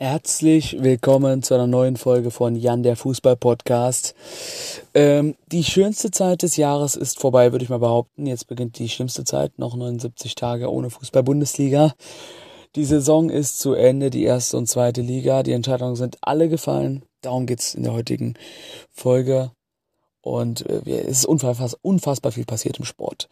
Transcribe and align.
Herzlich 0.00 0.76
willkommen 0.80 1.42
zu 1.42 1.54
einer 1.54 1.66
neuen 1.66 1.96
Folge 1.96 2.30
von 2.30 2.54
Jan 2.54 2.84
der 2.84 2.94
Fußball 2.94 3.34
Podcast. 3.34 4.14
Ähm, 4.94 5.34
die 5.50 5.64
schönste 5.64 6.12
Zeit 6.12 6.42
des 6.42 6.56
Jahres 6.56 6.94
ist 6.94 7.18
vorbei, 7.18 7.50
würde 7.50 7.64
ich 7.64 7.68
mal 7.68 7.80
behaupten. 7.80 8.24
Jetzt 8.24 8.46
beginnt 8.46 8.78
die 8.78 8.88
schlimmste 8.88 9.24
Zeit, 9.24 9.58
noch 9.58 9.74
79 9.74 10.36
Tage 10.36 10.70
ohne 10.70 10.90
Fußball-Bundesliga. 10.90 11.94
Die 12.76 12.84
Saison 12.84 13.28
ist 13.28 13.58
zu 13.58 13.72
Ende, 13.72 14.10
die 14.10 14.22
erste 14.22 14.56
und 14.56 14.68
zweite 14.68 15.00
Liga. 15.00 15.42
Die 15.42 15.50
Entscheidungen 15.50 15.96
sind 15.96 16.16
alle 16.20 16.48
gefallen. 16.48 17.02
Darum 17.22 17.46
geht's 17.46 17.74
in 17.74 17.82
der 17.82 17.92
heutigen 17.92 18.34
Folge. 18.92 19.50
Und 20.20 20.64
äh, 20.64 21.08
es 21.08 21.18
ist 21.18 21.26
unfassbar, 21.26 21.70
unfassbar 21.82 22.30
viel 22.30 22.44
passiert 22.44 22.78
im 22.78 22.84
Sport. 22.84 23.28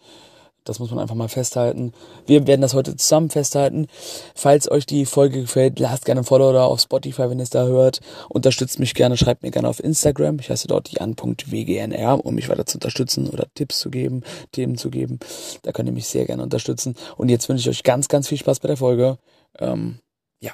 Das 0.68 0.80
muss 0.80 0.90
man 0.90 0.98
einfach 0.98 1.14
mal 1.14 1.28
festhalten. 1.28 1.92
Wir 2.26 2.46
werden 2.46 2.60
das 2.60 2.74
heute 2.74 2.96
zusammen 2.96 3.30
festhalten. 3.30 3.86
Falls 4.34 4.70
euch 4.70 4.84
die 4.84 5.06
Folge 5.06 5.42
gefällt, 5.42 5.78
lasst 5.78 6.04
gerne 6.04 6.22
ein 6.22 6.24
Follow 6.24 6.52
da 6.52 6.64
auf 6.64 6.80
Spotify, 6.80 7.30
wenn 7.30 7.38
ihr 7.38 7.44
es 7.44 7.50
da 7.50 7.64
hört. 7.64 8.00
Unterstützt 8.28 8.78
mich 8.78 8.94
gerne, 8.94 9.16
schreibt 9.16 9.42
mir 9.42 9.52
gerne 9.52 9.68
auf 9.68 9.82
Instagram. 9.82 10.38
Ich 10.40 10.50
heiße 10.50 10.66
dort 10.66 10.88
jan.wgnr, 10.88 12.24
um 12.24 12.34
mich 12.34 12.48
weiter 12.48 12.66
zu 12.66 12.76
unterstützen 12.76 13.30
oder 13.30 13.46
Tipps 13.54 13.78
zu 13.78 13.90
geben, 13.90 14.22
Themen 14.52 14.76
zu 14.76 14.90
geben. 14.90 15.20
Da 15.62 15.72
könnt 15.72 15.88
ihr 15.88 15.92
mich 15.92 16.08
sehr 16.08 16.26
gerne 16.26 16.42
unterstützen. 16.42 16.96
Und 17.16 17.28
jetzt 17.28 17.48
wünsche 17.48 17.70
ich 17.70 17.76
euch 17.76 17.82
ganz, 17.84 18.08
ganz 18.08 18.28
viel 18.28 18.38
Spaß 18.38 18.60
bei 18.60 18.68
der 18.68 18.76
Folge. 18.76 19.18
Ähm, 19.58 20.00
ja. 20.40 20.52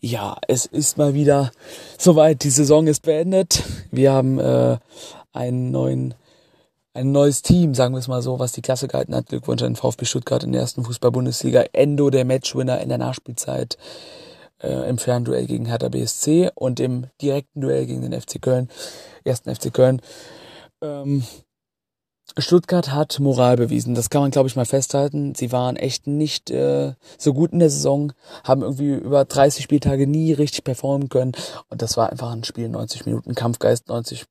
Ja, 0.00 0.36
es 0.48 0.66
ist 0.66 0.98
mal 0.98 1.14
wieder 1.14 1.52
soweit. 1.96 2.42
Die 2.42 2.50
Saison 2.50 2.88
ist 2.88 3.02
beendet. 3.02 3.62
Wir 3.92 4.12
haben 4.12 4.40
äh, 4.40 4.78
einen 5.32 5.70
neuen 5.70 6.14
ein 6.94 7.12
neues 7.12 7.42
Team, 7.42 7.74
sagen 7.74 7.94
wir 7.94 7.98
es 7.98 8.08
mal 8.08 8.22
so, 8.22 8.38
was 8.38 8.52
die 8.52 8.62
Klasse 8.62 8.88
gehalten 8.88 9.14
hat. 9.14 9.26
Glückwunsch 9.26 9.62
an 9.62 9.72
den 9.72 9.76
VfB 9.76 10.04
Stuttgart 10.04 10.44
in 10.44 10.52
der 10.52 10.60
ersten 10.60 10.84
Fußball-Bundesliga. 10.84 11.64
Endo, 11.72 12.10
der 12.10 12.24
Matchwinner 12.24 12.80
in 12.80 12.88
der 12.88 12.98
Nachspielzeit 12.98 13.78
äh, 14.62 14.88
im 14.88 14.98
Fernduell 14.98 15.46
gegen 15.46 15.66
Hertha 15.66 15.88
BSC 15.88 16.50
und 16.54 16.80
im 16.80 17.06
direkten 17.20 17.60
Duell 17.60 17.86
gegen 17.86 18.02
den 18.02 18.20
FC 18.20 18.40
Köln, 18.40 18.68
ersten 19.24 19.54
FC 19.54 19.72
Köln. 19.72 20.00
Ähm, 20.82 21.24
Stuttgart 22.38 22.92
hat 22.92 23.20
Moral 23.20 23.56
bewiesen. 23.56 23.94
Das 23.94 24.08
kann 24.08 24.22
man, 24.22 24.30
glaube 24.30 24.48
ich, 24.48 24.56
mal 24.56 24.64
festhalten. 24.64 25.34
Sie 25.34 25.52
waren 25.52 25.76
echt 25.76 26.06
nicht 26.06 26.50
äh, 26.50 26.94
so 27.18 27.34
gut 27.34 27.52
in 27.52 27.58
der 27.58 27.68
Saison, 27.70 28.12
haben 28.44 28.62
irgendwie 28.62 28.94
über 28.94 29.24
30 29.24 29.62
Spieltage 29.62 30.06
nie 30.06 30.32
richtig 30.32 30.64
performen 30.64 31.08
können. 31.08 31.32
Und 31.68 31.82
das 31.82 31.96
war 31.96 32.10
einfach 32.10 32.30
ein 32.32 32.44
Spiel, 32.44 32.68
90 32.68 33.06
Minuten 33.06 33.34
Kampfgeist, 33.34 33.88
90 33.88 34.24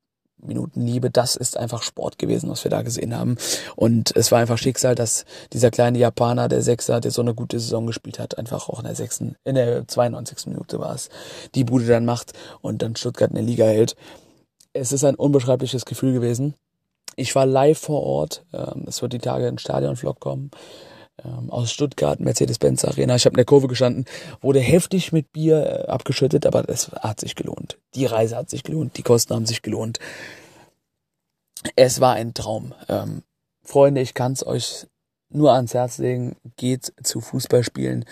Minuten 0.45 0.86
Liebe, 0.86 1.09
das 1.09 1.36
ist 1.36 1.58
einfach 1.58 1.84
Sport 1.84 2.17
gewesen, 2.17 2.50
was 2.50 2.64
wir 2.64 2.72
da 2.72 2.81
gesehen 2.81 3.16
haben. 3.16 3.38
Und 3.75 4.16
es 4.16 4.31
war 4.31 4.39
einfach 4.39 4.58
Schicksal, 4.58 4.95
dass 4.95 5.25
dieser 5.53 5.72
kleine 5.72 5.97
Japaner, 5.97 6.47
der 6.47 6.61
Sechser, 6.61 7.00
der 7.02 7.11
so 7.11 7.22
eine 7.22 7.34
gute 7.34 7.59
Saison 7.59 7.88
gespielt 7.88 8.20
hat, 8.20 8.38
einfach 8.38 8.69
auch 8.69 8.80
in 8.80 8.86
der 8.86 8.95
sechsten, 8.95 9.36
in 9.44 9.56
der 9.56 9.88
92. 9.88 10.47
Minute 10.47 10.80
war 10.80 10.95
es, 10.95 11.09
die 11.56 11.64
Bude 11.64 11.86
dann 11.86 12.06
macht 12.06 12.34
und 12.62 12.81
dann 12.81 12.95
Stuttgart 12.95 13.30
in 13.30 13.36
der 13.36 13.45
Liga 13.45 13.66
hält. 13.66 13.95
Es 14.73 14.92
ist 14.92 15.03
ein 15.03 15.16
unbeschreibliches 15.16 15.86
Gefühl 15.86 16.14
gewesen. 16.14 16.56
Ich 17.16 17.36
war 17.36 17.45
live 17.45 17.78
vor 17.78 18.03
Ort. 18.03 18.45
Ähm, 18.53 18.86
es 18.88 19.02
wird 19.02 19.14
die 19.14 19.19
Tage 19.19 19.47
ein 19.47 19.58
Stadionvlog 19.58 20.19
kommen 20.19 20.52
ähm, 21.23 21.50
aus 21.50 21.72
Stuttgart, 21.72 22.19
Mercedes-Benz 22.19 22.86
Arena. 22.86 23.16
Ich 23.16 23.25
habe 23.25 23.33
in 23.33 23.38
der 23.38 23.45
Kurve 23.45 23.67
gestanden, 23.67 24.05
wurde 24.41 24.59
heftig 24.59 25.11
mit 25.11 25.31
Bier 25.31 25.86
äh, 25.88 25.91
abgeschüttet, 25.91 26.45
aber 26.45 26.67
es 26.69 26.91
hat 26.91 27.19
sich 27.19 27.36
gelohnt. 27.36 27.78
Die 27.95 28.05
Reise 28.05 28.36
hat 28.36 28.50
sich 28.50 28.63
gelohnt, 28.63 28.97
die 28.97 29.03
Kosten 29.03 29.33
haben 29.33 29.45
sich 29.45 29.61
gelohnt. 29.61 30.00
Es 31.75 32.02
war 32.02 32.13
ein 32.13 32.33
Traum. 32.33 32.73
Ähm, 32.88 33.23
Freunde, 33.63 34.02
ich 34.02 34.13
kann 34.13 34.33
es 34.33 34.45
euch 34.45 34.88
nur 35.30 35.53
ans 35.53 35.73
Herz 35.73 35.97
legen, 35.97 36.36
geht 36.58 36.94
zu 37.03 37.22
Fußballspielen. 37.22 38.06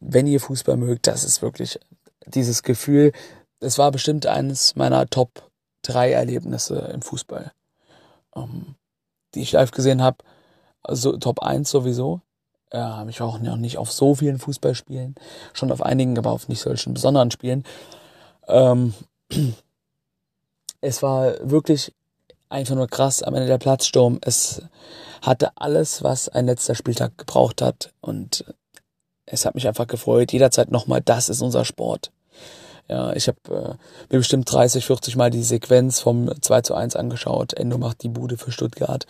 Wenn 0.00 0.26
ihr 0.26 0.40
Fußball 0.40 0.76
mögt, 0.76 1.06
das 1.06 1.24
ist 1.24 1.42
wirklich 1.42 1.78
dieses 2.26 2.62
Gefühl. 2.62 3.12
Es 3.60 3.78
war 3.78 3.90
bestimmt 3.92 4.26
eines 4.26 4.76
meiner 4.76 5.06
Top 5.06 5.50
3 5.82 6.12
Erlebnisse 6.12 6.78
im 6.92 7.02
Fußball, 7.02 7.52
ähm, 8.34 8.74
die 9.34 9.42
ich 9.42 9.52
live 9.52 9.70
gesehen 9.70 10.02
habe. 10.02 10.18
Also 10.82 11.16
Top 11.16 11.40
1 11.40 11.70
sowieso. 11.70 12.20
Ja, 12.72 13.04
ich 13.08 13.20
war 13.20 13.28
auch 13.28 13.38
noch 13.40 13.56
nicht 13.56 13.78
auf 13.78 13.90
so 13.90 14.14
vielen 14.14 14.38
Fußballspielen, 14.38 15.16
schon 15.52 15.72
auf 15.72 15.82
einigen, 15.82 16.16
aber 16.18 16.30
auf 16.30 16.48
nicht 16.48 16.60
solchen 16.60 16.94
besonderen 16.94 17.30
Spielen. 17.30 17.64
Ähm, 18.46 18.94
es 20.80 21.02
war 21.02 21.34
wirklich 21.42 21.92
einfach 22.48 22.74
nur 22.74 22.88
krass 22.88 23.22
am 23.22 23.34
Ende 23.34 23.48
der 23.48 23.58
Platzsturm. 23.58 24.18
Es 24.22 24.62
hatte 25.22 25.50
alles, 25.56 26.02
was 26.02 26.28
ein 26.28 26.46
letzter 26.46 26.74
Spieltag 26.74 27.18
gebraucht 27.18 27.60
hat 27.60 27.92
und 28.00 28.44
es 29.26 29.46
hat 29.46 29.54
mich 29.54 29.66
einfach 29.66 29.86
gefreut. 29.86 30.32
Jederzeit 30.32 30.70
nochmal, 30.70 31.00
das 31.00 31.28
ist 31.28 31.42
unser 31.42 31.64
Sport. 31.64 32.10
Ja, 32.88 33.12
ich 33.12 33.28
habe 33.28 33.38
äh, 33.48 34.12
mir 34.12 34.18
bestimmt 34.18 34.50
30, 34.52 34.84
40 34.84 35.14
Mal 35.14 35.30
die 35.30 35.44
Sequenz 35.44 36.00
vom 36.00 36.30
2 36.42 36.62
zu 36.62 36.74
1 36.74 36.96
angeschaut. 36.96 37.54
Endo 37.54 37.78
macht 37.78 38.02
die 38.02 38.08
Bude 38.08 38.36
für 38.36 38.50
Stuttgart. 38.50 39.06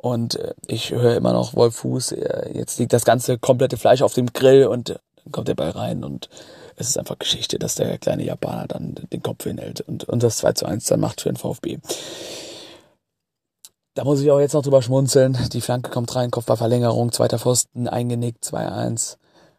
Und 0.00 0.36
äh, 0.36 0.54
ich 0.66 0.92
höre 0.92 1.14
immer 1.14 1.34
noch 1.34 1.54
Wolf 1.54 1.76
Fuß, 1.76 2.12
äh, 2.12 2.52
jetzt 2.54 2.78
liegt 2.78 2.94
das 2.94 3.04
ganze 3.04 3.38
komplette 3.38 3.76
Fleisch 3.76 4.00
auf 4.00 4.14
dem 4.14 4.32
Grill 4.32 4.66
und 4.66 4.88
dann 4.88 5.32
kommt 5.32 5.48
der 5.48 5.54
Ball 5.54 5.70
rein 5.70 6.04
und 6.04 6.30
es 6.76 6.88
ist 6.88 6.98
einfach 6.98 7.18
Geschichte, 7.18 7.58
dass 7.58 7.74
der 7.74 7.98
kleine 7.98 8.24
Japaner 8.24 8.66
dann 8.66 8.94
den 9.12 9.22
Kopf 9.22 9.44
hinhält 9.44 9.82
und, 9.82 10.04
und 10.04 10.22
das 10.22 10.38
2 10.38 10.52
zu 10.54 10.64
1 10.64 10.86
dann 10.86 11.00
macht 11.00 11.20
für 11.20 11.28
den 11.28 11.36
VfB. 11.36 11.80
Da 13.92 14.04
muss 14.04 14.22
ich 14.22 14.30
auch 14.30 14.40
jetzt 14.40 14.54
noch 14.54 14.62
drüber 14.62 14.80
schmunzeln. 14.80 15.36
Die 15.52 15.60
Flanke 15.60 15.90
kommt 15.90 16.16
rein, 16.16 16.30
Kopfballverlängerung, 16.30 17.12
zweiter 17.12 17.38
Pfosten, 17.38 17.86
eingenickt, 17.86 18.42
2-1 18.42 19.18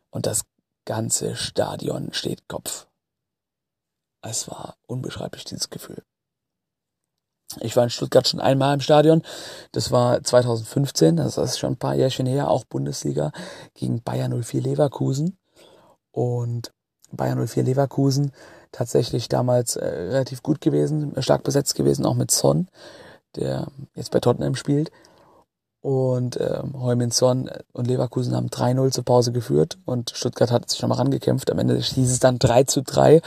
und 0.10 0.26
das 0.26 0.42
ganze 0.86 1.36
Stadion 1.36 2.14
steht 2.14 2.48
Kopf. 2.48 2.88
Es 4.24 4.48
war 4.48 4.76
unbeschreiblich, 4.88 5.44
dieses 5.44 5.70
Gefühl. 5.70 6.02
Ich 7.60 7.76
war 7.76 7.84
in 7.84 7.90
Stuttgart 7.90 8.28
schon 8.28 8.40
einmal 8.40 8.74
im 8.74 8.82
Stadion. 8.82 9.22
Das 9.72 9.92
war 9.92 10.24
2015, 10.24 11.18
das 11.18 11.38
ist 11.38 11.60
schon 11.60 11.74
ein 11.74 11.78
paar 11.78 11.96
Jährchen 11.96 12.26
her, 12.26 12.50
auch 12.50 12.64
Bundesliga 12.64 13.32
gegen 13.74 14.02
Bayern 14.02 14.42
04 14.42 14.62
Leverkusen. 14.62 15.38
Und 16.12 16.72
Bayern 17.12 17.46
04 17.46 17.64
Leverkusen 17.64 18.32
tatsächlich 18.72 19.30
damals 19.30 19.76
äh, 19.76 19.86
relativ 19.86 20.44
gut 20.44 20.62
gewesen, 20.62 21.14
stark 21.22 21.44
besetzt 21.44 21.76
gewesen, 21.76 22.06
auch 22.06 22.16
mit 22.16 22.32
Son, 22.32 22.70
der 23.36 23.68
jetzt 23.96 24.12
bei 24.12 24.20
Tottenham 24.20 24.56
spielt. 24.56 24.92
Und 25.82 26.40
ähm, 26.40 26.80
Heumin 26.80 27.10
Son 27.10 27.50
und 27.74 27.88
Leverkusen 27.88 28.36
haben 28.36 28.50
3-0 28.50 28.92
zur 28.92 29.04
Pause 29.04 29.32
geführt 29.32 29.80
und 29.86 30.12
Stuttgart 30.12 30.52
hat 30.52 30.70
sich 30.70 30.80
nochmal 30.82 31.00
rangekämpft. 31.00 31.50
Am 31.50 31.58
Ende 31.58 31.78
hieß 31.78 32.12
es 32.12 32.20
dann 32.20 32.38
3 32.38 32.66
zu 32.66 32.84
3 32.84 33.22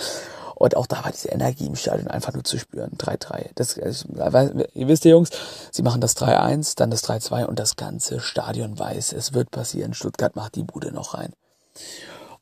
und 0.54 0.76
auch 0.76 0.86
da 0.86 1.04
war 1.04 1.10
diese 1.10 1.28
Energie 1.28 1.66
im 1.66 1.76
Stadion 1.76 2.08
einfach 2.08 2.32
nur 2.32 2.44
zu 2.44 2.58
spüren. 2.58 2.92
3-3. 2.96 3.50
Das, 3.54 3.76
ihr 3.76 4.88
wisst 4.88 5.04
ja, 5.04 5.10
Jungs, 5.10 5.30
sie 5.72 5.82
machen 5.82 6.00
das 6.00 6.16
3-1, 6.16 6.76
dann 6.76 6.90
das 6.90 7.04
3-2 7.04 7.44
und 7.44 7.58
das 7.58 7.76
ganze 7.76 8.20
Stadion 8.20 8.78
weiß, 8.78 9.12
es 9.12 9.32
wird 9.32 9.50
passieren. 9.50 9.94
Stuttgart 9.94 10.36
macht 10.36 10.54
die 10.54 10.62
Bude 10.62 10.92
noch 10.92 11.14
rein. 11.14 11.32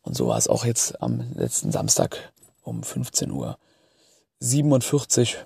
Und 0.03 0.17
so 0.17 0.27
war 0.27 0.39
es 0.39 0.49
auch 0.49 0.65
jetzt 0.65 1.01
am 1.01 1.33
letzten 1.35 1.73
Samstag 1.73 2.33
um 2.63 2.83
15 2.83 3.31
Uhr 3.31 3.59
47 4.41 5.39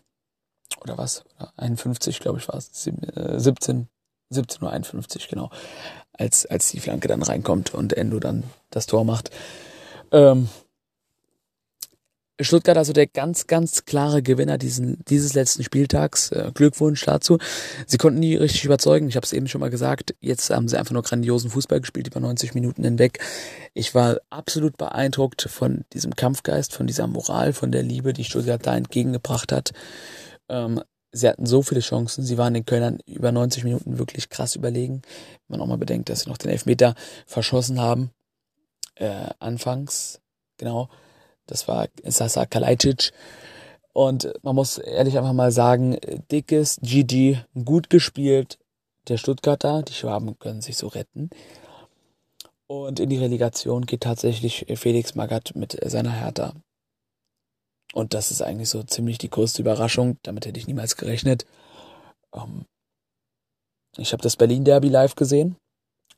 oder 0.83 0.99
was? 0.99 1.25
51, 1.57 2.21
glaube 2.21 2.39
ich, 2.39 2.49
war 2.49 2.57
es. 2.57 2.71
17, 2.73 3.89
17 4.31 4.63
Uhr 4.63 4.71
51, 4.71 5.29
genau. 5.29 5.51
Als, 6.13 6.47
als 6.47 6.71
die 6.71 6.81
Flanke 6.81 7.09
dann 7.09 7.23
reinkommt 7.23 7.75
und 7.75 7.93
Endo 7.93 8.19
dann 8.19 8.45
das 8.71 8.87
Tor 8.87 9.05
macht. 9.05 9.31
Ähm, 10.13 10.49
Stuttgart 12.41 12.77
also 12.77 12.93
der 12.93 13.07
ganz, 13.07 13.47
ganz 13.47 13.87
klare 13.87 14.23
Gewinner 14.23 14.59
diesen, 14.59 14.99
dieses 15.09 15.33
letzten 15.35 15.65
Spieltags. 15.65 16.31
Äh, 16.33 16.51
Glückwunsch 16.53 17.05
dazu. 17.05 17.39
Sie 17.87 17.97
konnten 17.97 18.21
nie 18.21 18.37
richtig 18.37 18.65
überzeugen. 18.65 19.09
Ich 19.09 19.17
habe 19.17 19.25
es 19.25 19.33
eben 19.33 19.49
schon 19.49 19.61
mal 19.61 19.71
gesagt. 19.71 20.15
Jetzt 20.21 20.51
haben 20.51 20.69
sie 20.69 20.79
einfach 20.79 20.93
nur 20.93 21.03
grandiosen 21.03 21.51
Fußball 21.51 21.81
gespielt 21.81 22.09
über 22.09 22.21
90 22.21 22.55
Minuten 22.55 22.85
hinweg. 22.85 23.21
Ich 23.73 23.95
war 23.95 24.19
absolut 24.29 24.77
beeindruckt 24.77 25.43
von 25.51 25.85
diesem 25.95 26.15
Kampfgeist, 26.15 26.75
von 26.75 26.87
dieser 26.87 27.07
Moral, 27.07 27.55
von 27.55 27.73
der 27.73 27.83
Liebe, 27.83 28.13
die 28.13 28.25
Stuttgart 28.25 28.67
da 28.67 28.77
entgegengebracht 28.77 29.51
hat. 29.51 29.73
Ähm, 30.51 30.83
sie 31.13 31.29
hatten 31.29 31.47
so 31.47 31.63
viele 31.63 31.81
Chancen. 31.81 32.23
Sie 32.23 32.37
waren 32.37 32.53
den 32.53 32.67
Kölnern 32.67 32.99
über 33.07 33.33
90 33.33 33.65
Minuten 33.65 33.99
wirklich 33.99 34.29
krass 34.29 34.57
überlegen. 34.57 35.01
Wenn 35.49 35.59
man 35.59 35.61
auch 35.63 35.71
mal 35.71 35.79
bedenkt, 35.79 36.11
dass 36.11 36.21
sie 36.21 36.29
noch 36.29 36.39
den 36.39 36.51
Elfmeter 36.51 36.95
verschossen 37.27 37.81
haben. 37.81 38.11
Äh, 38.95 39.31
anfangs, 39.39 40.21
genau 40.59 40.91
das 41.47 41.69
war 41.69 41.89
Sasa 42.05 42.47
Kalajdzic. 42.47 43.13
Und 43.93 44.33
man 44.43 44.55
muss 44.55 44.79
ehrlich 44.79 45.17
einfach 45.17 45.33
mal 45.33 45.53
sagen, 45.53 45.97
dickes 46.31 46.79
GG, 46.83 47.39
gut 47.65 47.89
gespielt. 47.89 48.59
Der 49.09 49.17
Stuttgarter, 49.17 49.83
die 49.83 49.95
Schwaben 49.95 50.39
können 50.39 50.61
sich 50.61 50.77
so 50.77 50.89
retten. 50.89 51.31
Und 52.67 53.01
in 53.01 53.09
die 53.09 53.19
Relegation 53.19 53.87
geht 53.87 54.03
tatsächlich 54.03 54.67
Felix 54.75 55.15
Magath 55.15 55.55
mit 55.55 55.79
seiner 55.89 56.13
Hertha. 56.13 56.53
Und 57.95 58.13
das 58.13 58.31
ist 58.31 58.43
eigentlich 58.43 58.69
so 58.69 58.83
ziemlich 58.83 59.19
die 59.19 59.31
größte 59.31 59.63
Überraschung. 59.63 60.19
Damit 60.23 60.45
hätte 60.45 60.59
ich 60.59 60.67
niemals 60.67 60.97
gerechnet. 60.97 61.47
Ähm, 62.35 62.67
ich 63.97 64.13
habe 64.13 64.23
das 64.23 64.37
Berlin-Derby 64.37 64.89
live 64.89 65.15
gesehen. 65.15 65.57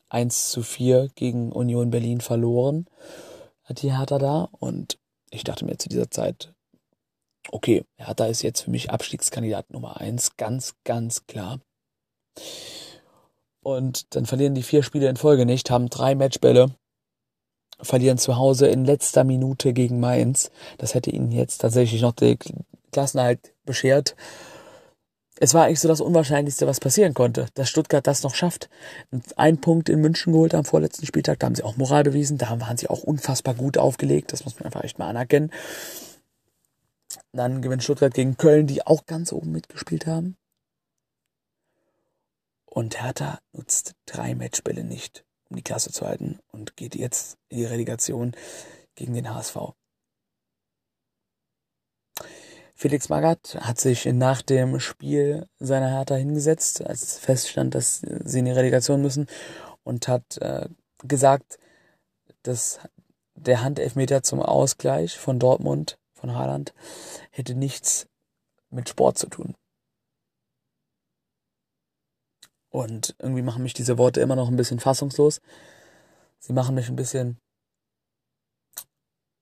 1 0.09 0.49
zu 0.49 0.63
4 0.63 1.09
gegen 1.15 1.51
Union 1.51 1.91
Berlin 1.91 2.19
verloren 2.19 2.87
hat 3.63 3.83
die 3.83 3.95
Hertha 3.95 4.17
da 4.17 4.49
und 4.59 4.97
ich 5.31 5.43
dachte 5.43 5.65
mir 5.65 5.77
zu 5.77 5.89
dieser 5.89 6.09
Zeit, 6.11 6.53
okay, 7.51 7.85
Hertha 7.97 8.25
ist 8.25 8.41
jetzt 8.41 8.61
für 8.61 8.71
mich 8.71 8.91
Abstiegskandidat 8.91 9.71
Nummer 9.71 9.99
eins, 9.99 10.35
ganz, 10.37 10.75
ganz 10.83 11.25
klar. 11.27 11.59
Und 13.61 14.15
dann 14.15 14.25
verlieren 14.25 14.55
die 14.55 14.63
vier 14.63 14.83
Spiele 14.83 15.09
in 15.09 15.17
Folge 15.17 15.45
nicht, 15.45 15.69
haben 15.69 15.89
drei 15.89 16.15
Matchbälle, 16.15 16.75
verlieren 17.81 18.17
zu 18.17 18.37
Hause 18.37 18.67
in 18.67 18.85
letzter 18.85 19.23
Minute 19.23 19.73
gegen 19.73 19.99
Mainz. 19.99 20.51
Das 20.77 20.93
hätte 20.93 21.11
ihnen 21.11 21.31
jetzt 21.31 21.59
tatsächlich 21.59 22.01
noch 22.01 22.13
die 22.13 22.37
Klassenhalt 22.91 23.53
beschert. 23.65 24.15
Es 25.41 25.53
war 25.53 25.65
eigentlich 25.65 25.79
so 25.79 25.87
das 25.87 26.01
Unwahrscheinlichste, 26.01 26.67
was 26.67 26.81
passieren 26.81 27.13
konnte, 27.13 27.47
dass 27.53 27.69
Stuttgart 27.69 28.05
das 28.05 28.23
noch 28.23 28.35
schafft. 28.35 28.69
Ein 29.37 29.61
Punkt 29.61 29.87
in 29.87 30.01
München 30.01 30.33
geholt 30.33 30.53
am 30.53 30.65
vorletzten 30.65 31.05
Spieltag, 31.05 31.39
da 31.39 31.45
haben 31.45 31.55
sie 31.55 31.63
auch 31.63 31.77
Moral 31.77 32.03
bewiesen, 32.03 32.37
da 32.37 32.59
waren 32.59 32.75
sie 32.75 32.89
auch 32.89 33.03
unfassbar 33.03 33.53
gut 33.53 33.77
aufgelegt, 33.77 34.33
das 34.33 34.43
muss 34.43 34.55
man 34.59 34.65
einfach 34.65 34.83
echt 34.83 34.99
mal 34.99 35.07
anerkennen. 35.07 35.51
Dann 37.31 37.61
gewinnt 37.61 37.83
Stuttgart 37.83 38.13
gegen 38.13 38.35
Köln, 38.35 38.67
die 38.67 38.85
auch 38.85 39.05
ganz 39.05 39.31
oben 39.31 39.53
mitgespielt 39.53 40.05
haben. 40.05 40.35
Und 42.65 43.01
Hertha 43.01 43.39
nutzt 43.53 43.93
drei 44.05 44.35
Matchbälle 44.35 44.83
nicht, 44.83 45.23
um 45.49 45.55
die 45.55 45.63
Klasse 45.63 45.93
zu 45.93 46.05
halten 46.05 46.39
und 46.51 46.75
geht 46.75 46.95
jetzt 46.95 47.37
in 47.47 47.59
die 47.59 47.65
Relegation 47.65 48.33
gegen 48.95 49.13
den 49.13 49.33
HSV. 49.33 49.57
Felix 52.79 53.09
Magath 53.09 53.55
hat 53.59 53.77
sich 53.77 54.05
nach 54.05 54.41
dem 54.41 54.79
Spiel 54.79 55.49
seiner 55.59 55.89
Hertha 55.89 56.15
hingesetzt, 56.15 56.81
als 56.81 57.19
feststand, 57.19 57.75
dass 57.75 57.99
sie 57.99 58.39
in 58.39 58.45
die 58.45 58.51
Relegation 58.51 59.01
müssen 59.01 59.27
und 59.83 60.07
hat 60.07 60.37
äh, 60.37 60.69
gesagt, 61.03 61.59
dass 62.43 62.79
der 63.35 63.63
Handelfmeter 63.63 64.23
zum 64.23 64.41
Ausgleich 64.41 65.17
von 65.17 65.39
Dortmund, 65.39 65.99
von 66.13 66.33
Haaland, 66.35 66.73
hätte 67.31 67.53
nichts 67.53 68.07
mit 68.69 68.87
Sport 68.87 69.17
zu 69.17 69.27
tun. 69.27 69.55
Und 72.69 73.13
irgendwie 73.19 73.41
machen 73.41 73.63
mich 73.63 73.73
diese 73.73 73.97
Worte 73.97 74.21
immer 74.21 74.37
noch 74.37 74.47
ein 74.47 74.55
bisschen 74.55 74.79
fassungslos. 74.79 75.41
Sie 76.37 76.53
machen 76.53 76.75
mich 76.75 76.87
ein 76.87 76.95
bisschen 76.95 77.41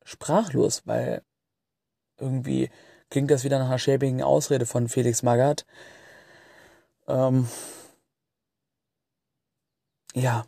sprachlos, 0.03 0.87
weil 0.87 1.21
irgendwie 2.19 2.71
klingt 3.09 3.31
das 3.31 3.43
wieder 3.43 3.59
nach 3.59 3.67
einer 3.67 3.79
schäbigen 3.79 4.21
Ausrede 4.21 4.65
von 4.65 4.89
Felix 4.89 5.23
Magath. 5.23 5.65
Ähm, 7.07 7.47
ja, 10.13 10.45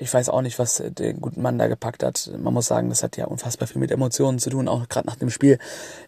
ich 0.00 0.12
weiß 0.12 0.30
auch 0.30 0.40
nicht, 0.40 0.58
was 0.58 0.82
den 0.84 1.20
guten 1.20 1.42
Mann 1.42 1.58
da 1.58 1.68
gepackt 1.68 2.02
hat. 2.02 2.30
Man 2.38 2.54
muss 2.54 2.66
sagen, 2.66 2.88
das 2.88 3.02
hat 3.02 3.18
ja 3.18 3.26
unfassbar 3.26 3.68
viel 3.68 3.80
mit 3.80 3.90
Emotionen 3.90 4.38
zu 4.38 4.48
tun, 4.48 4.66
auch 4.66 4.88
gerade 4.88 5.06
nach 5.06 5.16
dem 5.16 5.28
Spiel. 5.28 5.58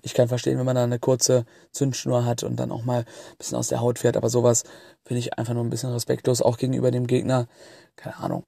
Ich 0.00 0.14
kann 0.14 0.28
verstehen, 0.28 0.58
wenn 0.58 0.64
man 0.64 0.76
da 0.76 0.84
eine 0.84 0.98
kurze 0.98 1.44
Zündschnur 1.72 2.24
hat 2.24 2.42
und 2.42 2.56
dann 2.56 2.72
auch 2.72 2.84
mal 2.84 3.00
ein 3.00 3.36
bisschen 3.36 3.58
aus 3.58 3.69
der 3.69 3.80
Haut 3.80 3.98
fährt, 3.98 4.16
aber 4.16 4.30
sowas 4.30 4.64
finde 5.04 5.20
ich 5.20 5.38
einfach 5.38 5.52
nur 5.52 5.62
ein 5.62 5.70
bisschen 5.70 5.92
respektlos, 5.92 6.40
auch 6.40 6.56
gegenüber 6.56 6.90
dem 6.90 7.06
Gegner. 7.06 7.48
Keine 7.96 8.16
Ahnung. 8.16 8.44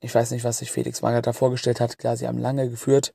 Ich 0.00 0.14
weiß 0.14 0.30
nicht, 0.30 0.44
was 0.44 0.58
sich 0.58 0.70
Felix 0.70 1.02
Magath 1.02 1.26
da 1.26 1.32
vorgestellt 1.32 1.80
hat. 1.80 1.98
Klar, 1.98 2.16
sie 2.16 2.28
haben 2.28 2.38
lange 2.38 2.70
geführt. 2.70 3.14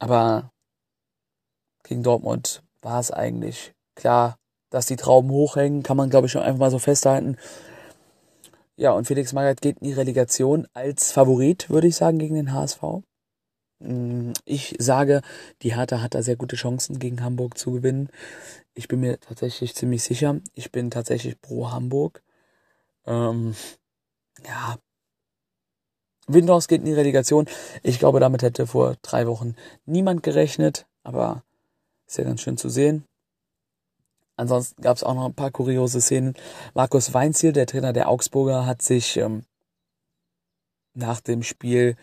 Aber 0.00 0.50
gegen 1.88 2.02
Dortmund 2.02 2.62
war 2.82 3.00
es 3.00 3.10
eigentlich 3.10 3.74
klar, 3.94 4.36
dass 4.70 4.86
die 4.86 4.96
Trauben 4.96 5.30
hochhängen, 5.30 5.82
kann 5.82 5.96
man 5.96 6.10
glaube 6.10 6.26
ich 6.26 6.32
schon 6.32 6.42
einfach 6.42 6.60
mal 6.60 6.70
so 6.70 6.78
festhalten. 6.78 7.36
Ja, 8.76 8.92
und 8.92 9.06
Felix 9.06 9.32
Magath 9.32 9.60
geht 9.60 9.78
in 9.78 9.88
die 9.88 9.92
Relegation 9.94 10.68
als 10.72 11.10
Favorit, 11.10 11.68
würde 11.68 11.88
ich 11.88 11.96
sagen, 11.96 12.18
gegen 12.18 12.36
den 12.36 12.52
HSV. 12.52 13.02
Mm, 13.80 14.32
ich 14.44 14.76
sage, 14.78 15.22
die 15.62 15.74
Hertha 15.74 16.00
hat 16.00 16.14
da 16.14 16.22
sehr 16.22 16.36
gute 16.36 16.56
Chancen, 16.56 16.98
gegen 16.98 17.22
Hamburg 17.22 17.58
zu 17.58 17.72
gewinnen. 17.72 18.08
Ich 18.74 18.88
bin 18.88 19.00
mir 19.00 19.18
tatsächlich 19.20 19.74
ziemlich 19.74 20.02
sicher. 20.04 20.40
Ich 20.54 20.70
bin 20.72 20.90
tatsächlich 20.90 21.40
pro 21.40 21.70
Hamburg. 21.70 22.22
Ähm, 23.06 23.54
ja. 24.46 24.78
Windhaus 26.28 26.68
geht 26.68 26.80
in 26.80 26.86
die 26.86 26.92
Relegation. 26.92 27.46
Ich 27.82 27.98
glaube, 27.98 28.20
damit 28.20 28.42
hätte 28.42 28.66
vor 28.66 28.96
drei 29.02 29.26
Wochen 29.26 29.56
niemand 29.86 30.22
gerechnet. 30.22 30.86
Aber 31.02 31.42
ist 32.08 32.18
ja 32.18 32.24
ganz 32.24 32.40
schön 32.40 32.56
zu 32.56 32.68
sehen. 32.68 33.04
Ansonsten 34.36 34.80
gab 34.82 34.96
es 34.96 35.02
auch 35.02 35.14
noch 35.14 35.26
ein 35.26 35.34
paar 35.34 35.50
kuriose 35.50 36.00
Szenen. 36.00 36.34
Markus 36.74 37.12
Weinziel, 37.12 37.52
der 37.52 37.66
Trainer 37.66 37.92
der 37.92 38.08
Augsburger, 38.08 38.66
hat 38.66 38.82
sich 38.82 39.16
ähm, 39.16 39.42
nach 40.94 41.20
dem 41.20 41.42
Spiel 41.42 41.96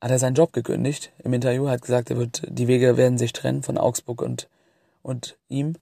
hat 0.00 0.10
er 0.10 0.18
seinen 0.18 0.34
Job 0.34 0.52
gekündigt. 0.52 1.12
Im 1.22 1.32
Interview 1.32 1.68
hat 1.68 1.82
gesagt, 1.82 2.10
er 2.10 2.16
wird 2.16 2.42
die 2.48 2.68
Wege 2.68 2.96
werden 2.96 3.18
sich 3.18 3.32
trennen 3.32 3.62
von 3.62 3.78
Augsburg 3.78 4.22
und 4.22 4.48
und 5.02 5.36
ihm. 5.48 5.76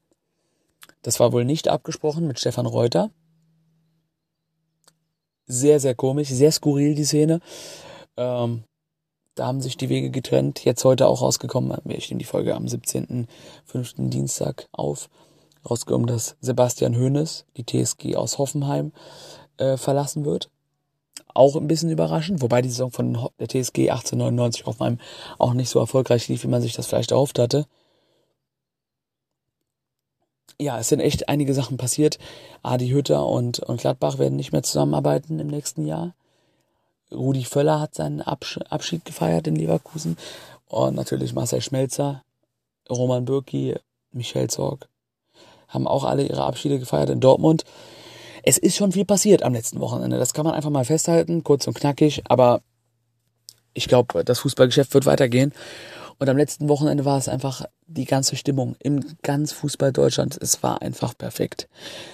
Das 1.02 1.20
war 1.20 1.32
wohl 1.32 1.44
nicht 1.44 1.68
abgesprochen 1.68 2.26
mit 2.26 2.38
Stefan 2.38 2.66
Reuter. 2.66 3.10
Sehr 5.46 5.80
sehr 5.80 5.94
komisch, 5.94 6.28
sehr 6.28 6.52
skurril 6.52 6.94
die 6.94 7.04
Szene. 7.04 7.40
Ähm, 8.16 8.64
da 9.40 9.46
haben 9.46 9.62
sich 9.62 9.78
die 9.78 9.88
Wege 9.88 10.10
getrennt. 10.10 10.66
Jetzt 10.66 10.84
heute 10.84 11.06
auch 11.06 11.22
rausgekommen. 11.22 11.74
Ich 11.88 12.10
nehme 12.10 12.18
die 12.18 12.26
Folge 12.26 12.54
am 12.54 12.66
17.05. 12.66 14.10
Dienstag 14.10 14.68
auf. 14.70 15.08
Rausgekommen, 15.68 16.06
dass 16.06 16.36
Sebastian 16.42 16.94
Hoeneß, 16.94 17.46
die 17.56 17.64
TSG 17.64 18.16
aus 18.16 18.36
Hoffenheim, 18.36 18.92
äh, 19.56 19.78
verlassen 19.78 20.26
wird. 20.26 20.50
Auch 21.32 21.56
ein 21.56 21.68
bisschen 21.68 21.88
überraschend, 21.88 22.42
wobei 22.42 22.60
die 22.60 22.68
Saison 22.68 22.90
von 22.90 23.14
der 23.38 23.48
TSG 23.48 23.88
1899 23.88 24.66
Hoffenheim 24.66 24.98
auch 25.38 25.54
nicht 25.54 25.70
so 25.70 25.78
erfolgreich 25.78 26.28
lief, 26.28 26.44
wie 26.44 26.48
man 26.48 26.60
sich 26.60 26.74
das 26.74 26.86
vielleicht 26.86 27.12
erhofft 27.12 27.38
hatte. 27.38 27.64
Ja, 30.60 30.78
es 30.78 30.90
sind 30.90 31.00
echt 31.00 31.30
einige 31.30 31.54
Sachen 31.54 31.78
passiert. 31.78 32.18
Adi 32.62 32.90
Hütter 32.90 33.24
und, 33.24 33.60
und 33.60 33.80
Gladbach 33.80 34.18
werden 34.18 34.36
nicht 34.36 34.52
mehr 34.52 34.62
zusammenarbeiten 34.62 35.38
im 35.38 35.46
nächsten 35.46 35.86
Jahr. 35.86 36.14
Rudi 37.12 37.44
Völler 37.44 37.80
hat 37.80 37.94
seinen 37.94 38.20
Abschied 38.22 39.04
gefeiert 39.04 39.46
in 39.46 39.56
Leverkusen. 39.56 40.16
Und 40.66 40.94
natürlich 40.94 41.34
Marcel 41.34 41.60
Schmelzer, 41.60 42.22
Roman 42.88 43.24
Bürki, 43.24 43.76
Michel 44.12 44.48
Zorg 44.48 44.88
haben 45.70 45.86
auch 45.86 46.04
alle 46.04 46.24
ihre 46.26 46.44
Abschiede 46.44 46.78
gefeiert 46.78 47.10
in 47.10 47.20
Dortmund. 47.20 47.64
Es 48.42 48.58
ist 48.58 48.76
schon 48.76 48.92
viel 48.92 49.04
passiert 49.04 49.42
am 49.42 49.54
letzten 49.54 49.80
Wochenende. 49.80 50.18
Das 50.18 50.34
kann 50.34 50.44
man 50.44 50.54
einfach 50.54 50.70
mal 50.70 50.84
festhalten, 50.84 51.44
kurz 51.44 51.66
und 51.66 51.74
knackig. 51.74 52.22
Aber 52.28 52.62
ich 53.72 53.86
glaube, 53.86 54.24
das 54.24 54.40
Fußballgeschäft 54.40 54.92
wird 54.94 55.06
weitergehen. 55.06 55.52
Und 56.18 56.28
am 56.28 56.36
letzten 56.36 56.68
Wochenende 56.68 57.04
war 57.04 57.16
es 57.16 57.28
einfach 57.28 57.64
die 57.86 58.04
ganze 58.04 58.36
Stimmung 58.36 58.76
im 58.78 59.16
ganz 59.22 59.52
Fußball 59.52 59.92
Deutschland. 59.92 60.36
Es 60.40 60.62
war 60.62 60.82
einfach 60.82 61.16
perfekt. 61.16 61.68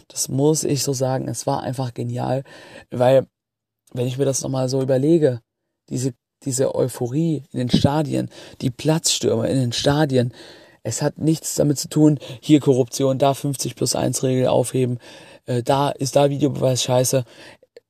Das 0.09 0.29
muss 0.29 0.63
ich 0.63 0.83
so 0.85 0.93
sagen. 0.93 1.27
Es 1.29 1.47
war 1.47 1.63
einfach 1.63 1.95
genial, 1.95 2.45
weil 2.91 3.27
wenn 3.97 4.07
ich 4.07 4.19
mir 4.19 4.25
das 4.25 4.43
nochmal 4.43 4.69
so 4.69 4.83
überlege, 4.83 5.41
diese, 5.89 6.15
diese 6.45 6.75
Euphorie 6.75 7.45
in 7.53 7.59
den 7.59 7.71
Stadien, 7.71 8.31
die 8.61 8.71
Platzstürme 8.71 9.49
in 9.49 9.59
den 9.59 9.73
Stadien, 9.73 10.33
es 10.83 11.03
hat 11.03 11.19
nichts 11.19 11.57
damit 11.57 11.79
zu 11.79 11.89
tun, 11.89 12.19
hier 12.41 12.61
Korruption, 12.61 13.19
da 13.19 13.35
50 13.35 13.75
plus 13.75 13.97
1 13.97 14.23
Regel 14.23 14.47
aufheben, 14.47 14.99
äh, 15.47 15.63
da 15.63 15.91
ist 15.91 16.15
da 16.15 16.31
Videobeweis 16.31 16.83
scheiße. 16.83 17.25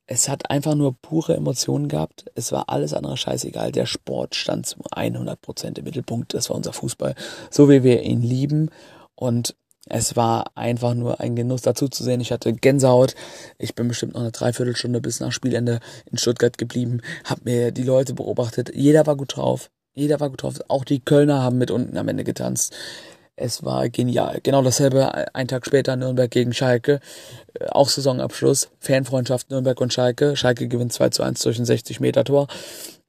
Es 0.06 0.28
hat 0.28 0.50
einfach 0.50 0.74
nur 0.76 0.94
pure 1.02 1.34
Emotionen 1.34 1.88
gehabt. 1.88 2.26
Es 2.34 2.52
war 2.52 2.68
alles 2.68 2.94
andere 2.94 3.16
scheißegal. 3.16 3.72
Der 3.72 3.86
Sport 3.86 4.36
stand 4.36 4.64
zu 4.64 4.76
100 4.92 5.40
Prozent 5.40 5.78
im 5.78 5.84
Mittelpunkt. 5.84 6.32
Das 6.32 6.48
war 6.48 6.56
unser 6.56 6.72
Fußball, 6.72 7.16
so 7.50 7.68
wie 7.68 7.82
wir 7.82 8.02
ihn 8.02 8.22
lieben. 8.22 8.70
Und 9.16 9.56
es 9.88 10.16
war 10.16 10.50
einfach 10.56 10.94
nur 10.94 11.20
ein 11.20 11.36
Genuss 11.36 11.62
dazu 11.62 11.88
zu 11.88 12.02
sehen. 12.02 12.20
Ich 12.20 12.32
hatte 12.32 12.52
Gänsehaut. 12.52 13.14
Ich 13.58 13.74
bin 13.74 13.88
bestimmt 13.88 14.14
noch 14.14 14.20
eine 14.20 14.32
Dreiviertelstunde 14.32 15.00
bis 15.00 15.20
nach 15.20 15.32
Spielende 15.32 15.80
in 16.10 16.18
Stuttgart 16.18 16.58
geblieben, 16.58 17.00
hab 17.24 17.44
mir 17.44 17.70
die 17.70 17.84
Leute 17.84 18.14
beobachtet. 18.14 18.72
Jeder 18.74 19.06
war 19.06 19.16
gut 19.16 19.36
drauf. 19.36 19.70
Jeder 19.94 20.20
war 20.20 20.30
gut 20.30 20.42
drauf. 20.42 20.54
Auch 20.68 20.84
die 20.84 21.00
Kölner 21.00 21.42
haben 21.42 21.58
mit 21.58 21.70
unten 21.70 21.96
am 21.96 22.08
Ende 22.08 22.24
getanzt. 22.24 22.74
Es 23.36 23.64
war 23.64 23.88
genial. 23.88 24.40
Genau 24.42 24.62
dasselbe 24.62 25.34
ein 25.34 25.46
Tag 25.46 25.66
später 25.66 25.94
Nürnberg 25.94 26.30
gegen 26.30 26.52
Schalke. 26.52 27.00
Äh, 27.54 27.66
auch 27.68 27.88
Saisonabschluss. 27.88 28.70
Fanfreundschaft 28.80 29.50
Nürnberg 29.50 29.80
und 29.80 29.92
Schalke. 29.92 30.36
Schalke 30.36 30.68
gewinnt 30.68 30.92
2 30.92 31.10
zu 31.10 31.22
1 31.22 31.42
durch 31.42 31.58
ein 31.58 31.66
60 31.66 32.00
Meter 32.00 32.24
Tor. 32.24 32.48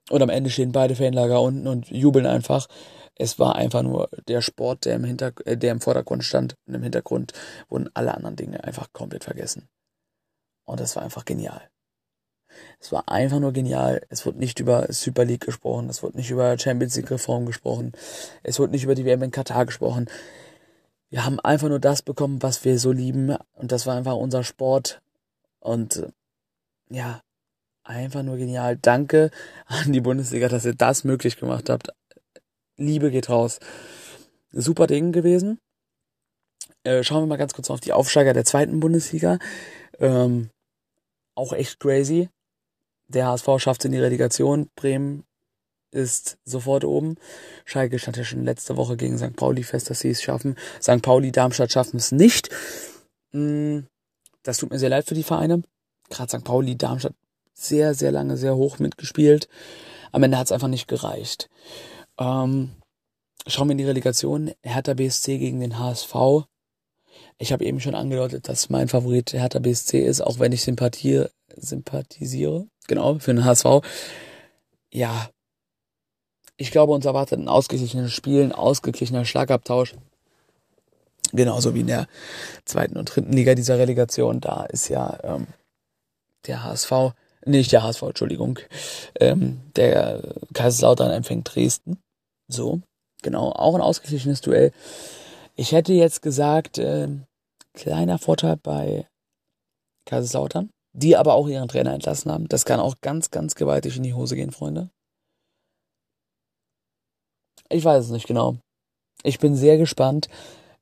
Und 0.10 0.22
am 0.22 0.30
Ende 0.30 0.50
stehen 0.50 0.74
beide 0.74 0.96
Fanlager 0.96 1.42
unten 1.42 1.68
und 1.68 1.90
jubeln 1.90 2.26
einfach. 2.26 2.68
Es 3.20 3.40
war 3.40 3.56
einfach 3.56 3.82
nur 3.82 4.10
der 4.28 4.42
Sport, 4.42 4.86
der 4.86 4.96
im, 4.96 5.04
Hinter 5.04 5.34
äh, 5.46 5.58
der 5.58 5.72
im 5.72 5.82
Vordergrund 5.82 6.24
stand 6.24 6.56
und 6.68 6.76
im 6.76 6.84
Hintergrund 6.84 7.34
wurden 7.70 7.90
alle 7.94 8.14
anderen 8.14 8.36
Dinge 8.36 8.64
einfach 8.64 8.94
komplett 8.94 9.24
vergessen. 9.24 9.68
Und 10.66 10.80
das 10.80 10.96
war 10.96 11.04
einfach 11.04 11.26
genial. 11.26 11.70
Es 12.80 12.92
war 12.92 13.10
einfach 13.10 13.40
nur 13.40 13.54
genial. 13.54 14.06
Es 14.10 14.26
wurde 14.26 14.40
nicht 14.40 14.60
über 14.60 14.92
Super 14.92 15.26
League 15.26 15.46
gesprochen, 15.46 15.90
es 15.90 16.04
wurde 16.04 16.18
nicht 16.18 16.30
über 16.30 16.58
Champions 16.58 16.96
League 16.96 17.12
Reform 17.12 17.46
gesprochen, 17.46 17.92
es 18.44 18.60
wurde 18.60 18.72
nicht 18.72 18.84
über 18.84 18.96
die 18.96 19.06
WM 19.06 19.24
in 19.24 19.32
Katar 19.32 19.66
gesprochen. 19.66 20.08
Wir 21.10 21.26
haben 21.26 21.40
einfach 21.40 21.70
nur 21.70 21.80
das 21.80 22.02
bekommen, 22.02 22.42
was 22.44 22.66
wir 22.66 22.80
so 22.80 22.92
lieben 22.92 23.36
und 23.54 23.72
das 23.72 23.86
war 23.86 23.96
einfach 23.96 24.16
unser 24.16 24.44
Sport 24.44 25.02
und 25.60 26.08
ja, 26.90 27.22
einfach 27.84 28.24
nur 28.24 28.38
genial. 28.38 28.78
Danke 28.78 29.32
an 29.66 29.94
die 29.94 30.02
Bundesliga, 30.02 30.50
dass 30.50 30.66
ihr 30.66 30.76
das 30.76 31.04
möglich 31.04 31.38
gemacht 31.38 31.70
habt. 31.70 31.92
Liebe 32.78 33.12
geht 33.12 33.30
raus. 33.30 33.60
Super 34.52 34.88
Ding 34.88 35.12
gewesen. 35.12 35.60
Äh, 36.84 37.04
schauen 37.04 37.24
wir 37.24 37.28
mal 37.28 37.38
ganz 37.38 37.54
kurz 37.54 37.70
auf 37.70 37.80
die 37.80 37.94
Aufsteiger 37.94 38.34
der 38.34 38.46
zweiten 38.46 38.80
Bundesliga. 38.80 39.40
Ähm, 40.00 40.50
auch 41.36 41.54
echt 41.54 41.80
crazy. 41.80 42.30
Der 43.08 43.28
HSV 43.28 43.48
schafft 43.58 43.86
in 43.86 43.92
die 43.92 44.00
Relegation. 44.00 44.70
Bremen 44.76 45.24
ist 45.92 46.38
sofort 46.46 46.84
oben. 46.84 47.16
Schalke 47.66 47.98
stand 48.00 48.18
ja 48.18 48.24
schon 48.24 48.44
letzte 48.44 48.78
Woche 48.78 48.98
gegen 48.98 49.18
St. 49.18 49.36
Pauli 49.36 49.64
fest, 49.64 49.90
dass 49.90 50.02
sie 50.02 50.10
es 50.10 50.22
schaffen. 50.22 50.56
St. 50.82 51.02
Pauli, 51.02 51.32
Darmstadt 51.32 51.72
schaffen 51.72 51.98
es 51.98 52.12
nicht. 52.12 52.50
Mm, 53.32 53.80
das 54.44 54.58
tut 54.58 54.70
mir 54.70 54.80
sehr 54.80 54.90
leid 54.90 55.06
für 55.06 55.16
die 55.16 55.24
Vereine. 55.24 55.64
Gerade 56.10 56.38
St. 56.38 56.44
Pauli, 56.44 56.78
Darmstadt 56.78 57.16
sehr, 57.54 57.94
sehr 57.96 58.12
lange, 58.12 58.38
sehr 58.38 58.56
hoch 58.56 58.80
mitgespielt. 58.80 59.48
Am 60.12 60.24
Ende 60.24 60.38
hat 60.38 60.46
es 60.48 60.52
einfach 60.52 60.68
nicht 60.68 60.88
gereicht. 60.88 61.50
Ähm, 62.20 62.72
schauen 63.46 63.68
wir 63.68 63.74
in 63.74 63.78
die 63.78 63.86
Relegation. 63.86 64.52
Hertha 64.64 64.94
BSC 64.94 65.38
gegen 65.38 65.60
den 65.60 65.80
HSV. 65.80 66.16
Ich 67.38 67.52
habe 67.52 67.66
eben 67.66 67.80
schon 67.80 67.96
angedeutet, 67.96 68.50
dass 68.50 68.70
mein 68.70 68.88
Favorit 68.88 69.34
Hertha 69.34 69.60
BSC 69.60 70.00
ist, 70.00 70.22
auch 70.22 70.40
wenn 70.40 70.52
ich 70.52 70.64
Sympathie, 70.64 71.26
sympathisiere. 71.56 72.68
Genau, 72.88 73.20
für 73.20 73.34
den 73.34 73.46
HSV. 73.46 73.82
Ja, 74.92 75.30
ich 76.58 76.72
glaube, 76.72 76.94
uns 76.94 77.06
erwartet 77.06 77.40
ein 77.40 77.48
ausgeglichenes 77.48 78.12
Spiel, 78.12 78.42
ein 78.42 78.52
ausgeglichener 78.52 79.26
Schlagabtausch. 79.26 79.94
Genauso 81.34 81.76
wie 81.76 81.82
in 81.82 81.88
der 81.88 82.08
zweiten 82.66 82.98
und 82.98 83.06
dritten 83.06 83.34
Liga 83.34 83.54
dieser 83.54 83.78
Relegation. 83.78 84.40
Da 84.40 84.66
ist 84.66 84.90
ja 84.90 85.20
ähm, 85.24 85.48
der 86.48 86.64
HSV, 86.64 87.14
nicht 87.46 87.72
der 87.72 87.84
HSV, 87.84 88.02
Entschuldigung, 88.04 88.60
ähm, 89.20 89.62
der 89.76 90.24
Kaiserslautern 90.54 91.12
empfängt 91.12 91.54
Dresden. 91.54 92.00
So, 92.48 92.82
genau, 93.22 93.52
auch 93.52 93.76
ein 93.76 93.82
ausgeglichenes 93.82 94.42
Duell. 94.42 94.72
Ich 95.56 95.72
hätte 95.72 95.94
jetzt 95.94 96.22
gesagt, 96.22 96.78
äh, 96.78 97.10
kleiner 97.74 98.18
Vorteil 98.20 98.58
bei 98.58 99.08
Kaiserslautern, 100.06 100.70
die 100.94 101.18
aber 101.18 101.34
auch 101.34 101.48
ihren 101.48 101.68
Trainer 101.68 101.94
entlassen 101.94 102.32
haben. 102.32 102.48
Das 102.48 102.66
kann 102.66 102.80
auch 102.80 102.96
ganz, 103.02 103.32
ganz 103.32 103.56
gewaltig 103.56 103.98
in 103.98 104.04
die 104.04 104.14
Hose 104.14 104.36
gehen, 104.36 104.52
Freunde. 104.52 104.90
Ich 107.70 107.84
weiß 107.84 108.06
es 108.06 108.12
nicht 108.12 108.28
genau. 108.28 108.58
Ich 109.24 109.40
bin 109.40 109.56
sehr 109.56 109.78
gespannt. 109.78 110.30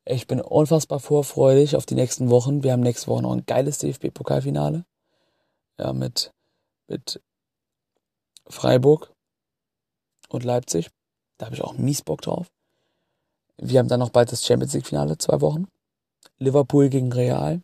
Ich 0.05 0.27
bin 0.27 0.39
unfassbar 0.39 1.00
vorfreudig 1.00 1.75
auf 1.75 1.86
die 1.86 1.95
nächsten 1.95 2.29
Wochen. 2.29 2.63
Wir 2.63 2.74
haben 2.74 2.81
nächste 2.81 3.07
Woche 3.07 3.24
noch 3.24 3.31
ein 3.31 3.45
geiles 3.45 3.79
DFB-Pokalfinale. 3.79 4.86
Ja, 5.79 5.93
mit, 5.93 6.31
mit 6.88 7.22
Freiburg 8.48 9.12
und 10.29 10.43
Leipzig. 10.43 10.91
Da 11.38 11.46
habe 11.46 11.56
ich 11.56 11.62
auch 11.62 11.74
mies 11.74 12.01
Bock 12.01 12.22
drauf. 12.22 12.48
Wir 13.58 13.80
haben 13.80 13.88
dann 13.88 14.00
noch 14.00 14.10
bald 14.10 14.32
das 14.32 14.46
Champions 14.46 14.74
League-Finale, 14.74 15.18
zwei 15.18 15.42
Wochen. 15.42 15.68
Liverpool 16.39 16.89
gegen 16.89 17.12
Real. 17.12 17.62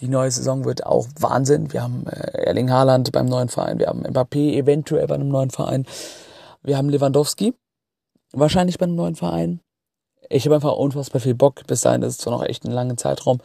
Die 0.00 0.08
neue 0.08 0.30
Saison 0.30 0.64
wird 0.64 0.84
auch 0.84 1.06
Wahnsinn. 1.18 1.72
Wir 1.72 1.82
haben 1.82 2.06
äh, 2.06 2.44
Erling 2.44 2.70
Haaland 2.70 3.12
beim 3.12 3.26
neuen 3.26 3.48
Verein. 3.48 3.78
Wir 3.78 3.88
haben 3.88 4.04
Mbappé 4.04 4.54
eventuell 4.54 5.06
bei 5.06 5.14
einem 5.14 5.28
neuen 5.28 5.50
Verein. 5.50 5.86
Wir 6.62 6.76
haben 6.76 6.88
Lewandowski 6.88 7.54
wahrscheinlich 8.32 8.78
bei 8.78 8.84
einem 8.84 8.96
neuen 8.96 9.16
Verein. 9.16 9.60
Ich 10.28 10.44
habe 10.44 10.56
einfach 10.56 10.72
unfassbar 10.72 11.20
viel 11.20 11.34
Bock. 11.34 11.66
Bis 11.66 11.82
dahin 11.82 12.02
ist 12.02 12.14
es 12.14 12.18
zwar 12.18 12.32
noch 12.32 12.44
echt 12.44 12.64
ein 12.64 12.72
langer 12.72 12.96
Zeitraum, 12.96 13.40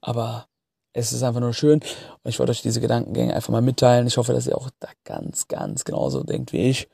aber 0.00 0.46
es 0.92 1.12
ist 1.12 1.22
einfach 1.22 1.40
nur 1.40 1.52
schön. 1.52 1.80
Und 2.22 2.30
ich 2.30 2.38
wollte 2.38 2.50
euch 2.50 2.62
diese 2.62 2.80
Gedankengänge 2.80 3.34
einfach 3.34 3.50
mal 3.50 3.62
mitteilen. 3.62 4.06
Ich 4.06 4.16
hoffe, 4.16 4.32
dass 4.32 4.46
ihr 4.46 4.56
auch 4.56 4.70
da 4.80 4.88
ganz, 5.04 5.48
ganz 5.48 5.84
genauso 5.84 6.22
denkt 6.22 6.52
wie 6.52 6.68
ich. 6.70 6.88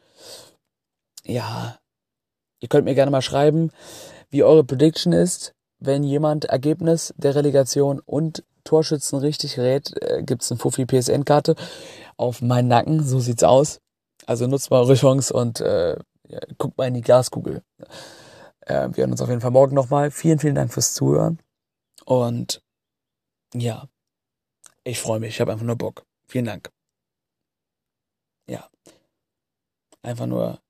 Ja, 1.25 1.79
ihr 2.61 2.69
könnt 2.69 2.85
mir 2.85 2.95
gerne 2.95 3.11
mal 3.11 3.23
schreiben, 3.23 3.71
wie 4.31 4.43
eure 4.43 4.65
Prediction 4.65 5.13
ist. 5.13 5.55
Wenn 5.79 6.03
jemand 6.05 6.45
Ergebnis 6.45 7.15
der 7.17 7.35
Relegation 7.35 8.01
und 8.01 8.45
Torschützen 8.65 9.19
richtig 9.19 9.59
rät, 9.59 9.93
äh, 10.03 10.23
gibt's 10.23 10.51
eine 10.51 10.59
Fuffi 10.59 10.85
PSN-Karte 10.85 11.57
auf 12.17 12.43
meinen 12.43 12.69
Nacken. 12.69 13.03
So 13.03 13.19
sieht's 13.19 13.43
aus. 13.43 13.81
Also 14.27 14.47
nutzt 14.47 14.71
mal 14.71 14.81
eure 14.81 14.95
Chance 14.95 15.33
und 15.33 15.61
äh, 15.61 15.97
ja, 16.29 16.41
guckt 16.59 16.77
mal 16.77 16.87
in 16.87 16.95
die 16.95 17.01
Glaskugel. 17.01 17.63
Äh, 18.61 18.89
wir 18.93 19.03
hören 19.03 19.13
uns 19.13 19.23
auf 19.23 19.29
jeden 19.29 19.41
Fall 19.41 19.51
morgen 19.51 19.75
nochmal. 19.75 20.11
Vielen, 20.11 20.39
vielen 20.39 20.55
Dank 20.55 20.73
fürs 20.73 20.95
Zuhören. 20.95 21.41
Und 22.05 22.63
ja, 23.55 23.89
ich 24.85 25.01
freue 25.01 25.21
mich. 25.21 25.31
Ich 25.31 25.41
habe 25.41 25.53
einfach 25.53 25.67
nur 25.67 25.77
Bock. 25.77 26.05
Vielen 26.27 26.45
Dank. 26.45 26.71
Ja. 28.49 28.69
Einfach 30.03 30.27
nur 30.27 30.61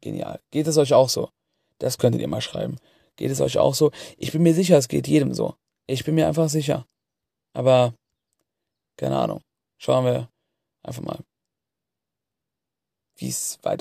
genial. 0.00 0.40
Geht 0.50 0.66
es 0.66 0.76
euch 0.76 0.94
auch 0.94 1.08
so? 1.08 1.30
Das 1.78 1.98
könntet 1.98 2.20
ihr 2.20 2.28
mal 2.28 2.40
schreiben. 2.40 2.76
Geht 3.16 3.30
es 3.30 3.40
euch 3.40 3.58
auch 3.58 3.74
so? 3.74 3.90
Ich 4.16 4.32
bin 4.32 4.42
mir 4.42 4.54
sicher, 4.54 4.78
es 4.78 4.88
geht 4.88 5.08
jedem 5.08 5.34
so. 5.34 5.54
Ich 5.86 6.04
bin 6.04 6.14
mir 6.14 6.26
einfach 6.26 6.48
sicher. 6.48 6.86
Aber 7.52 7.94
keine 8.96 9.18
Ahnung. 9.18 9.42
Schauen 9.78 10.04
wir 10.04 10.28
einfach 10.82 11.02
mal, 11.02 11.18
wie 13.16 13.28
es 13.28 13.58
weiter 13.62 13.76